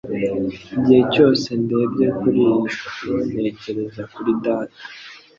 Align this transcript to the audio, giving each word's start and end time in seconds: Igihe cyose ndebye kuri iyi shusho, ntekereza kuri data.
Igihe 0.77 1.01
cyose 1.13 1.47
ndebye 1.63 2.07
kuri 2.19 2.39
iyi 2.49 2.65
shusho, 2.77 3.11
ntekereza 3.29 4.01
kuri 4.13 4.31
data. 4.45 4.79